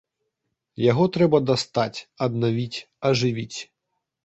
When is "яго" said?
0.91-1.05